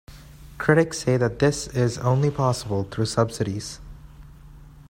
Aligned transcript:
Critics 0.57 0.97
say 0.97 1.15
that 1.17 1.37
this 1.37 1.67
is 1.67 1.99
only 1.99 2.31
possible 2.31 2.85
through 2.85 3.05
subsidies. 3.05 3.79